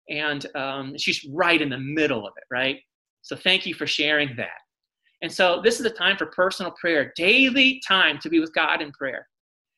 [0.09, 2.77] and um, she's right in the middle of it, right?
[3.21, 4.59] So, thank you for sharing that.
[5.21, 8.81] And so this is a time for personal prayer, daily time to be with God
[8.81, 9.27] in prayer.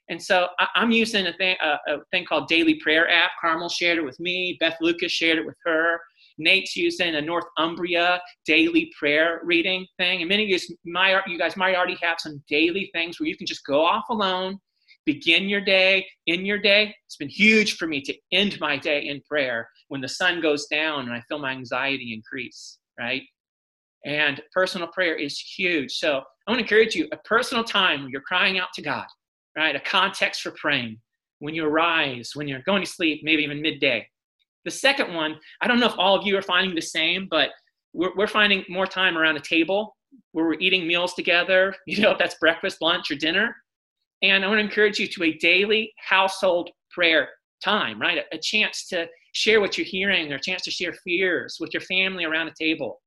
[0.09, 3.31] And so I, am using a thing, a, a thing called Daily Prayer app.
[3.39, 4.57] Carmel shared it with me.
[4.59, 5.99] Beth Lucas shared it with her.
[6.39, 10.21] Nate's using a Northumbria daily prayer reading thing.
[10.21, 13.37] And many of you, might, you guys might already have some daily things where you
[13.37, 14.57] can just go off alone,
[15.13, 16.93] begin your day in your day.
[17.07, 20.67] It's been huge for me to end my day in prayer when the sun goes
[20.67, 23.23] down and I feel my anxiety increase, right?
[24.05, 25.93] And personal prayer is huge.
[25.93, 29.07] So I want to encourage you a personal time when you're crying out to God,
[29.57, 29.75] right?
[29.75, 30.99] A context for praying.
[31.39, 34.07] When you arise, when you're going to sleep, maybe even midday.
[34.65, 37.49] The second one, I don't know if all of you are finding the same, but
[37.93, 39.95] we're, we're finding more time around a table
[40.33, 43.55] where we're eating meals together, you know, if that's breakfast, lunch, or dinner.
[44.21, 47.29] And I want to encourage you to a daily household prayer
[47.63, 48.23] time, right?
[48.31, 51.81] A, chance to share what you're hearing or a chance to share fears with your
[51.81, 53.01] family around a table.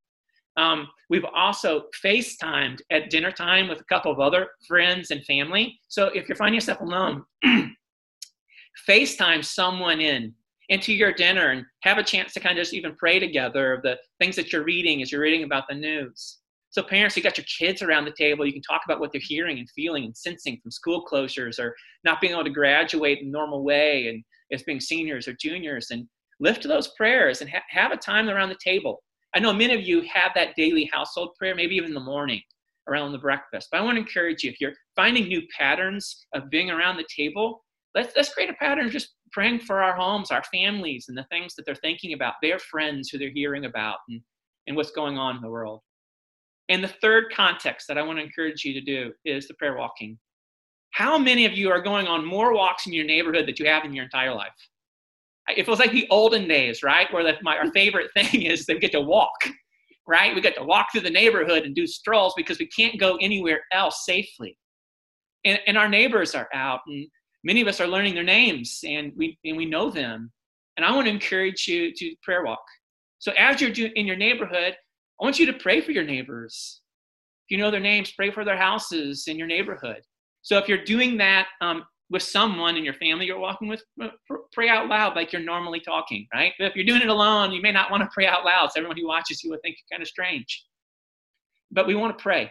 [0.57, 5.79] Um, we've also FaceTimed at dinner time with a couple of other friends and family.
[5.88, 7.25] So if you're finding yourself alone,
[8.88, 10.35] FaceTime someone in
[10.68, 13.83] into your dinner and have a chance to kind of just even pray together of
[13.83, 16.38] the things that you're reading as you're reading about the news.
[16.72, 18.44] So parents, you got your kids around the table.
[18.44, 21.74] You can talk about what they're hearing and feeling and sensing from school closures or
[22.04, 25.90] not being able to graduate in a normal way and as being seniors or juniors
[25.90, 26.08] and
[26.40, 29.02] lift those prayers and ha- have a time around the table
[29.35, 32.42] I know many of you have that daily household prayer, maybe even in the morning
[32.88, 33.68] around the breakfast.
[33.70, 37.06] But I want to encourage you if you're finding new patterns of being around the
[37.14, 41.16] table, let's, let's create a pattern of just praying for our homes, our families, and
[41.16, 44.20] the things that they're thinking about, their friends who they're hearing about, and,
[44.66, 45.80] and what's going on in the world.
[46.68, 49.77] And the third context that I want to encourage you to do is the prayer
[49.77, 50.18] walking.
[50.92, 53.85] How many of you are going on more walks in your neighborhood that you have
[53.85, 54.53] in your entire life?
[55.48, 57.12] it feels like the olden days, right?
[57.12, 59.37] Where the, my, our favorite thing is they get to walk.
[60.07, 60.35] right?
[60.35, 63.61] We get to walk through the neighborhood and do strolls because we can't go anywhere
[63.72, 64.57] else safely.
[65.44, 67.07] And, and our neighbors are out, and
[67.44, 70.31] many of us are learning their names, and we and we know them.
[70.77, 72.62] And I want to encourage you to prayer walk.
[73.18, 74.77] So as you're doing in your neighborhood,
[75.22, 76.80] I want you to pray for your neighbors.
[77.46, 80.02] If you know their names, pray for their houses in your neighborhood.
[80.42, 83.85] So if you're doing that um, with someone in your family you're walking with,
[84.52, 86.52] pray out loud like you're normally talking, right?
[86.58, 88.72] But if you're doing it alone, you may not want to pray out loud.
[88.72, 90.64] So everyone who watches you will think you're kind of strange.
[91.70, 92.50] But we want to pray.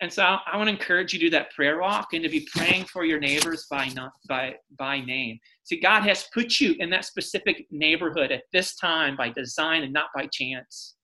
[0.00, 2.46] And so I want to encourage you to do that prayer walk and to be
[2.54, 5.40] praying for your neighbors by not by by name.
[5.64, 9.92] See, God has put you in that specific neighborhood at this time by design and
[9.92, 10.94] not by chance.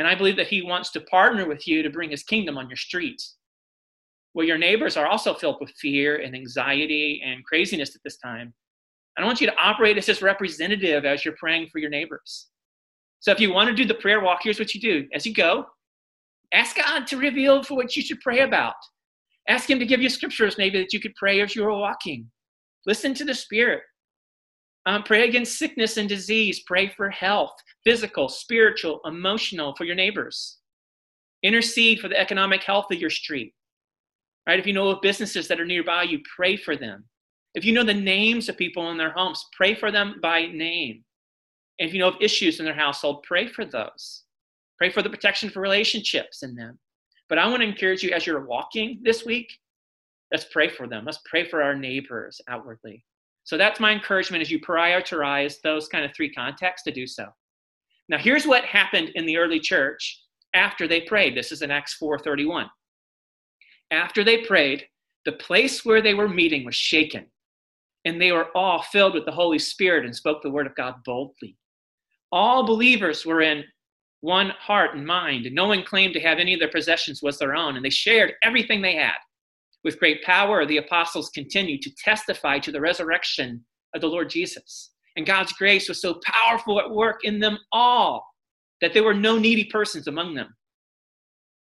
[0.00, 2.68] And I believe that He wants to partner with you to bring His kingdom on
[2.68, 3.36] your streets.
[4.32, 8.54] Where your neighbors are also filled with fear and anxiety and craziness at this time.
[9.18, 12.48] I want you to operate as His representative as you're praying for your neighbors.
[13.18, 15.06] So if you want to do the prayer walk, here's what you do.
[15.12, 15.66] As you go,
[16.52, 18.74] Ask God to reveal for what you should pray about.
[19.48, 22.30] Ask Him to give you scriptures maybe that you could pray as you are walking.
[22.86, 23.82] Listen to the Spirit.
[24.86, 26.60] Um, pray against sickness and disease.
[26.60, 27.52] Pray for health,
[27.84, 30.58] physical, spiritual, emotional, for your neighbors.
[31.42, 33.54] Intercede for the economic health of your street.
[34.46, 34.58] Right?
[34.58, 37.04] If you know of businesses that are nearby, you pray for them.
[37.54, 41.04] If you know the names of people in their homes, pray for them by name.
[41.78, 44.24] And if you know of issues in their household, pray for those.
[44.78, 46.78] Pray for the protection for relationships in them.
[47.28, 49.52] But I want to encourage you as you're walking this week,
[50.32, 51.04] let's pray for them.
[51.04, 53.04] Let's pray for our neighbors outwardly.
[53.44, 57.26] So that's my encouragement as you prioritize those kind of three contexts to do so.
[58.08, 60.22] Now here's what happened in the early church
[60.54, 61.36] after they prayed.
[61.36, 62.68] This is in Acts 4:31.
[63.90, 64.86] After they prayed,
[65.24, 67.30] the place where they were meeting was shaken,
[68.04, 71.02] and they were all filled with the Holy Spirit and spoke the word of God
[71.04, 71.56] boldly.
[72.32, 73.64] All believers were in
[74.20, 77.38] one heart and mind, and no one claimed to have any of their possessions was
[77.38, 79.16] their own, and they shared everything they had.
[79.84, 83.64] With great power, the apostles continued to testify to the resurrection
[83.94, 84.92] of the Lord Jesus.
[85.16, 88.26] And God's grace was so powerful at work in them all
[88.80, 90.54] that there were no needy persons among them.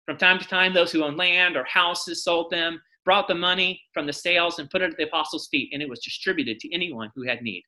[0.07, 3.81] From time to time, those who owned land or houses sold them, brought the money
[3.92, 6.75] from the sales, and put it at the apostles' feet, and it was distributed to
[6.75, 7.62] anyone who had need.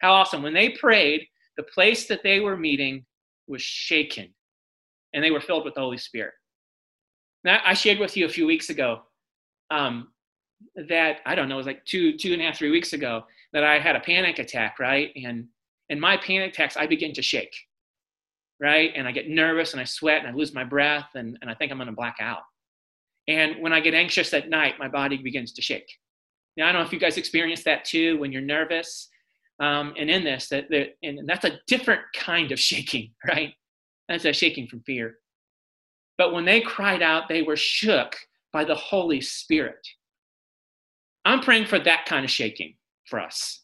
[0.00, 0.42] How awesome.
[0.42, 3.04] When they prayed, the place that they were meeting
[3.46, 4.34] was shaken
[5.12, 6.34] and they were filled with the Holy Spirit.
[7.44, 9.02] Now, I shared with you a few weeks ago
[9.74, 10.08] um,
[10.88, 13.24] that, I don't know, it was like two, two and a half, three weeks ago
[13.52, 15.10] that I had a panic attack, right?
[15.16, 15.46] And
[15.88, 17.54] in my panic attacks, I begin to shake,
[18.60, 18.92] right?
[18.94, 21.54] And I get nervous and I sweat and I lose my breath and, and I
[21.54, 22.42] think I'm to black out.
[23.26, 25.90] And when I get anxious at night, my body begins to shake.
[26.56, 29.08] Now, I don't know if you guys experience that too when you're nervous
[29.60, 33.54] um, and in this that, that and that's a different kind of shaking right
[34.08, 35.18] that's a shaking from fear
[36.18, 38.16] but when they cried out they were shook
[38.54, 39.86] by the holy spirit.
[41.26, 42.76] I'm praying for that kind of shaking
[43.10, 43.62] for us.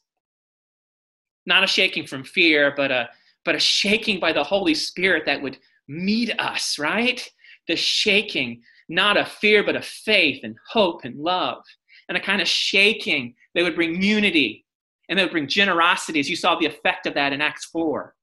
[1.46, 3.09] Not a shaking from fear but a
[3.44, 7.26] but a shaking by the holy spirit that would meet us right?
[7.68, 11.62] The shaking not of fear but of faith and hope and love.
[12.09, 14.66] And a kind of shaking that would bring unity
[15.09, 18.14] and that would bring generosity, as you saw the effect of that in Acts 4.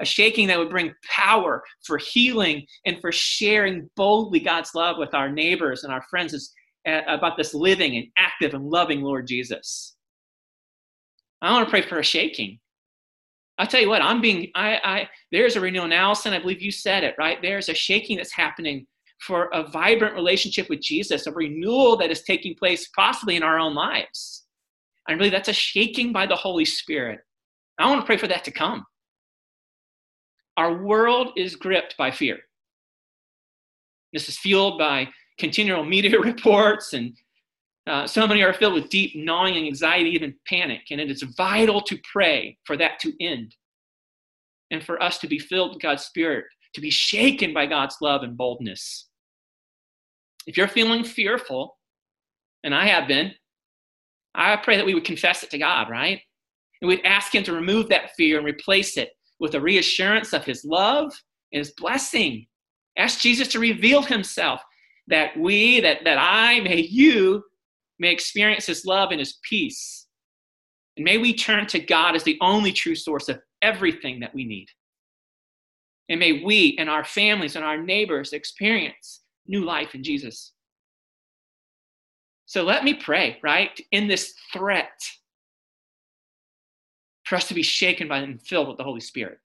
[0.00, 5.14] A shaking that would bring power for healing and for sharing boldly God's love with
[5.14, 6.52] our neighbors and our friends is,
[6.88, 9.94] uh, about this living and active and loving Lord Jesus.
[11.42, 12.58] I want to pray for a shaking.
[13.58, 15.92] I'll tell you what, I'm being, I, I, there's a renewal.
[15.92, 17.40] Allison, I believe you said it, right?
[17.42, 18.86] There's a shaking that's happening
[19.26, 23.58] for a vibrant relationship with Jesus, a renewal that is taking place possibly in our
[23.58, 24.44] own lives.
[25.08, 27.20] I believe that's a shaking by the Holy Spirit.
[27.78, 28.84] I want to pray for that to come.
[30.60, 32.38] Our world is gripped by fear.
[34.12, 37.16] This is fueled by continual media reports, and
[37.86, 40.82] uh, so many are filled with deep gnawing anxiety, even panic.
[40.90, 43.56] And it is vital to pray for that to end
[44.70, 46.44] and for us to be filled with God's Spirit,
[46.74, 49.08] to be shaken by God's love and boldness.
[50.46, 51.78] If you're feeling fearful,
[52.64, 53.32] and I have been,
[54.34, 56.20] I pray that we would confess it to God, right?
[56.82, 60.44] And we'd ask Him to remove that fear and replace it with a reassurance of
[60.44, 61.12] His love
[61.52, 62.46] and His blessing.
[62.96, 64.60] Ask Jesus to reveal Himself
[65.08, 67.42] that we, that, that I, may you,
[67.98, 70.06] may experience His love and His peace.
[70.96, 74.44] And may we turn to God as the only true source of everything that we
[74.44, 74.68] need.
[76.08, 80.52] And may we and our families and our neighbors experience new life in Jesus.
[82.46, 83.80] So let me pray, right?
[83.92, 84.90] In this threat
[87.30, 89.38] for us to be shaken by and filled with the Holy Spirit.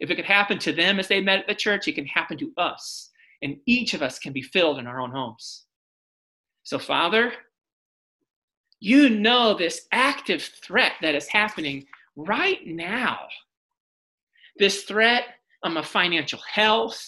[0.00, 2.38] If it could happen to them as they met at the church, it can happen
[2.38, 3.10] to us.
[3.42, 5.66] And each of us can be filled in our own homes.
[6.62, 7.34] So, Father,
[8.80, 11.84] you know this active threat that is happening
[12.16, 13.26] right now.
[14.56, 15.24] This threat
[15.64, 16.98] um, of financial health,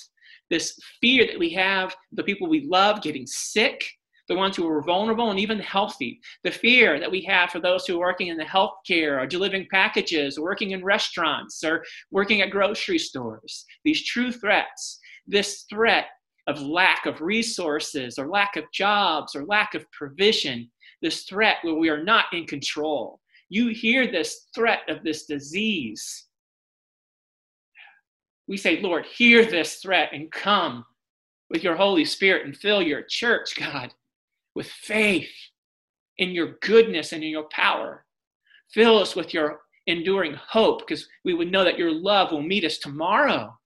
[0.51, 3.87] this fear that we have, the people we love getting sick,
[4.29, 7.87] the ones who are vulnerable and even healthy, the fear that we have for those
[7.87, 12.43] who are working in the healthcare or delivering packages, or working in restaurants, or working
[12.43, 16.07] at grocery stores, these true threats, this threat
[16.47, 20.71] of lack of resources or lack of jobs or lack of provision,
[21.03, 23.21] this threat where we are not in control.
[23.51, 26.27] You hear this threat of this disease.
[28.47, 30.85] We say, Lord, hear this threat and come
[31.51, 33.93] with your Holy Spirit and fill your church, God,
[34.55, 35.31] with faith
[36.19, 38.05] in your goodness and in your power.
[38.73, 42.65] Fill us with your enduring hope because we would know that your love will meet
[42.65, 43.57] us tomorrow.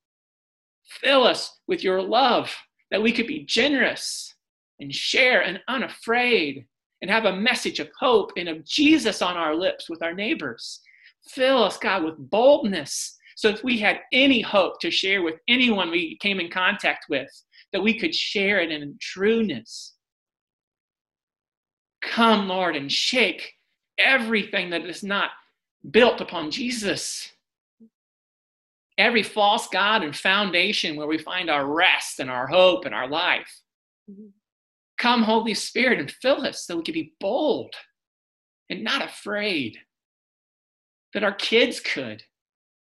[0.85, 2.55] Fill us with your love
[2.91, 4.35] that we could be generous
[4.80, 6.66] and share and unafraid
[7.01, 10.80] and have a message of hope and of Jesus on our lips with our neighbors.
[11.28, 15.91] Fill us, God, with boldness so if we had any hope to share with anyone
[15.91, 17.28] we came in contact with,
[17.72, 19.95] that we could share it in trueness.
[22.03, 23.55] Come, Lord, and shake
[23.98, 25.30] everything that is not
[25.90, 27.32] built upon Jesus
[28.98, 33.09] every false God and foundation where we find our rest and our hope and our
[33.09, 33.61] life.
[34.11, 34.28] Mm-hmm.
[34.98, 37.74] Come, Holy Spirit, and fill us so we can be bold
[38.70, 39.78] and not afraid.
[41.14, 42.22] That our kids could,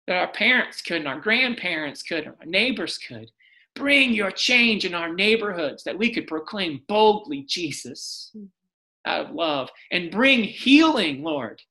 [0.08, 3.32] that our parents could, and our grandparents could, and our neighbors could.
[3.76, 8.46] Bring your change in our neighborhoods that we could proclaim boldly Jesus mm-hmm.
[9.06, 11.62] Out of love and bring healing, Lord,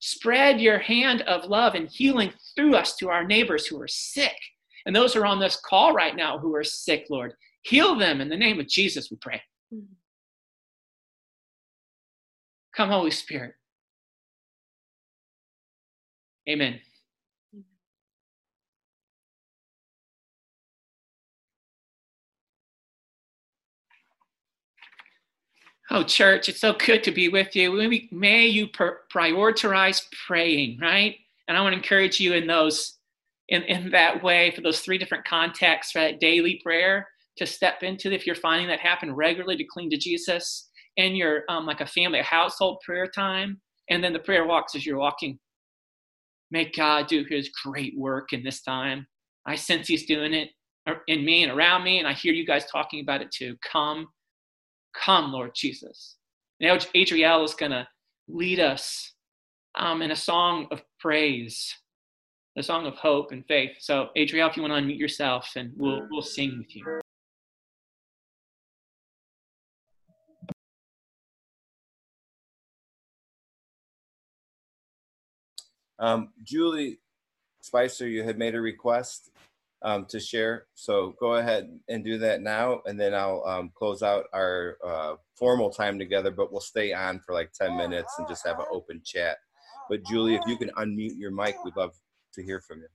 [0.00, 4.36] Spread your hand of love and healing through us to our neighbors who are sick.
[4.86, 8.20] And those who are on this call right now who are sick, Lord, heal them
[8.20, 9.42] in the name of Jesus, we pray.
[9.74, 9.92] Mm-hmm.
[12.74, 13.54] Come, Holy Spirit.
[16.48, 16.80] Amen.
[25.90, 27.72] Oh, church, it's so good to be with you.
[28.12, 31.16] May you prioritize praying, right?
[31.46, 32.98] And I want to encourage you in those,
[33.48, 37.08] in, in that way, for those three different contexts, that daily prayer
[37.38, 38.12] to step into.
[38.12, 40.68] If you're finding that happen regularly, to cling to Jesus,
[40.98, 43.58] and your um, like a family, household prayer time,
[43.88, 45.38] and then the prayer walks as you're walking.
[46.50, 49.06] May God do His great work in this time.
[49.46, 50.50] I sense He's doing it
[51.06, 53.56] in me and around me, and I hear you guys talking about it too.
[53.72, 54.08] Come
[54.98, 56.16] Come, Lord Jesus.
[56.60, 57.86] Now, Adriel is going to
[58.26, 59.12] lead us
[59.76, 61.72] um, in a song of praise,
[62.56, 63.76] a song of hope and faith.
[63.78, 67.00] So, Adriel, if you want to unmute yourself, and we'll, we'll sing with you.
[76.00, 76.98] Um, Julie
[77.60, 79.30] Spicer, you had made a request
[79.82, 80.66] um, to share.
[80.74, 85.14] So go ahead and do that now, and then I'll um, close out our uh,
[85.36, 86.30] formal time together.
[86.30, 89.38] But we'll stay on for like 10 minutes and just have an open chat.
[89.88, 91.94] But Julie, if you can unmute your mic, we'd love
[92.34, 92.88] to hear from you.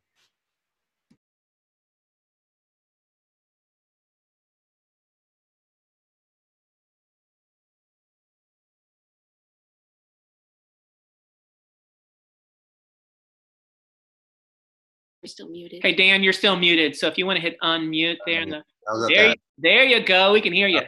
[15.24, 15.80] You're still muted.
[15.82, 16.98] Hey, Dan, you're still muted.
[16.98, 18.64] So if you want to hit unmute there in the
[19.08, 20.34] there, you, there you go.
[20.34, 20.82] We can hear you.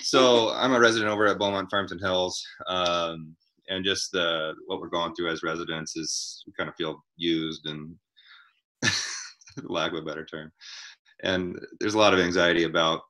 [0.00, 3.36] so I'm a resident over at Beaumont Farms and Hills, um,
[3.68, 7.66] and just the what we're going through as residents is we kind of feel used
[7.66, 7.94] and
[9.62, 10.50] lack of a better term.
[11.22, 13.02] And there's a lot of anxiety about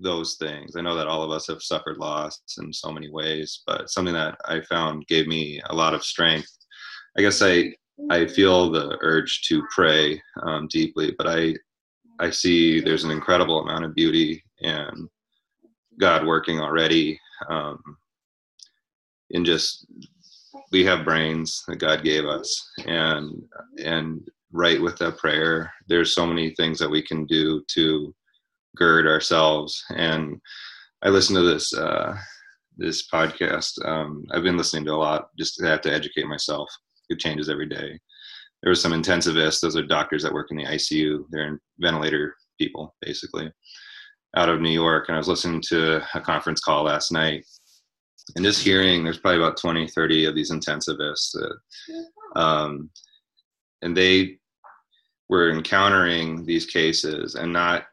[0.00, 0.74] those things.
[0.74, 4.14] I know that all of us have suffered loss in so many ways, but something
[4.14, 6.50] that I found gave me a lot of strength.
[7.16, 7.72] I guess I
[8.10, 11.54] I feel the urge to pray um, deeply, but I
[12.20, 15.08] I see there's an incredible amount of beauty and
[16.00, 17.20] God working already.
[17.48, 17.80] Um,
[19.30, 19.86] in just
[20.72, 23.42] we have brains that God gave us, and
[23.84, 28.14] and right with that prayer, there's so many things that we can do to
[28.76, 29.84] gird ourselves.
[29.94, 30.40] And
[31.02, 32.16] I listen to this uh,
[32.76, 33.72] this podcast.
[33.84, 36.70] Um, I've been listening to a lot just to have to educate myself
[37.08, 37.98] it changes every day.
[38.62, 41.24] There was some intensivists; those are doctors that work in the ICU.
[41.30, 43.52] They're ventilator people, basically,
[44.36, 45.06] out of New York.
[45.08, 47.44] And I was listening to a conference call last night,
[48.36, 51.34] and just hearing there's probably about 20, 30 of these intensivists,
[52.36, 52.90] um,
[53.82, 54.38] and they
[55.28, 57.84] were encountering these cases and not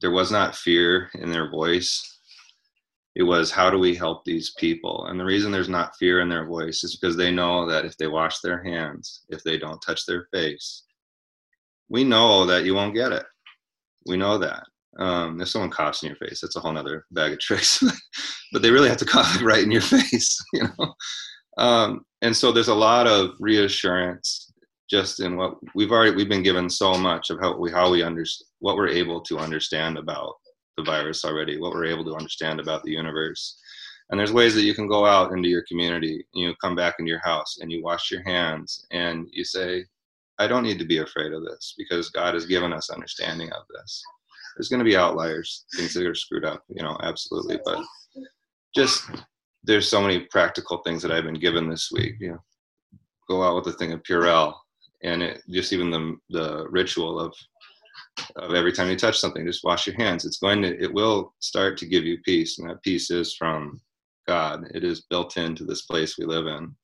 [0.00, 2.09] there was not fear in their voice
[3.16, 5.06] it was how do we help these people?
[5.06, 7.96] And the reason there's not fear in their voice is because they know that if
[7.96, 10.84] they wash their hands if they don't touch their face
[11.90, 13.26] we know that you won't get it.
[14.06, 14.62] We know that.
[14.98, 17.80] Um, if someone coughs in your face that's a whole other bag of tricks
[18.52, 20.94] but they really have to cough right in your face you know?
[21.58, 24.52] Um, and so there's a lot of reassurance
[24.90, 28.02] just in what we've already we've been given so much of how we how we
[28.02, 30.34] understand what we're able to understand about
[30.82, 33.58] the virus already what we're able to understand about the universe.
[34.10, 36.96] And there's ways that you can go out into your community you know, come back
[36.98, 39.84] into your house and you wash your hands and you say
[40.38, 43.62] i don't need to be afraid of this because god has given us understanding of
[43.72, 44.02] this.
[44.56, 47.78] There's going to be outliers things that are screwed up you know absolutely but
[48.74, 49.04] just
[49.62, 52.42] there's so many practical things that i've been given this week you know.
[53.28, 54.54] Go out with a thing of purell
[55.04, 57.32] and it just even the the ritual of
[58.36, 60.24] of every time you touch something just wash your hands.
[60.24, 63.80] It's going to it will start to give you peace and that peace is from
[64.26, 64.64] god.
[64.74, 66.74] It is built into this place we live in.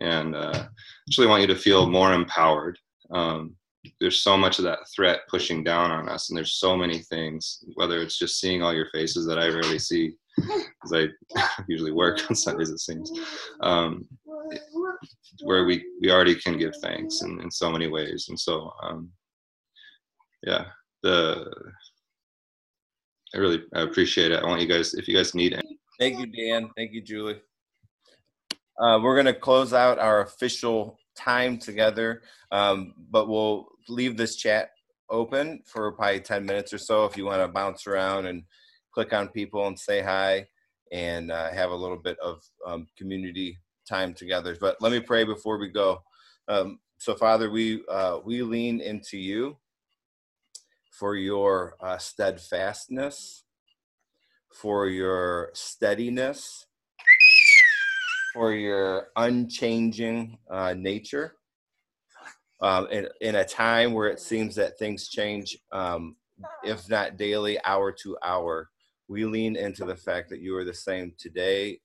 [0.00, 0.68] And uh, I
[1.08, 2.78] actually want you to feel more empowered.
[3.10, 3.54] Um,
[4.00, 7.64] there's so much of that threat pushing down on us and there's so many things
[7.74, 11.08] whether it's just seeing all your faces that i rarely see because i
[11.68, 13.10] usually work on sundays it seems
[13.60, 14.06] um,
[15.42, 18.26] where we we already can give thanks in, in so many ways.
[18.28, 19.10] And so um,
[20.42, 20.66] yeah
[21.02, 21.50] the
[23.34, 26.18] i really I appreciate it i want you guys if you guys need any Thank
[26.18, 26.68] you, Dan.
[26.76, 27.40] Thank you, Julie.
[28.80, 34.34] Uh, we're going to close out our official time together, um, but we'll leave this
[34.34, 34.70] chat
[35.10, 38.42] open for probably 10 minutes or so if you want to bounce around and
[38.92, 40.44] click on people and say hi
[40.90, 43.56] and uh, have a little bit of um, community
[43.88, 44.56] time together.
[44.60, 46.00] But let me pray before we go.
[46.48, 49.56] Um, so, Father, we uh, we lean into you
[51.02, 53.42] for your uh, steadfastness,
[54.52, 56.66] for your steadiness,
[58.32, 61.34] for your unchanging uh, nature.
[62.60, 66.14] Um, in, in a time where it seems that things change, um,
[66.62, 68.70] if not daily, hour to hour,
[69.08, 71.80] we lean into the fact that you are the same today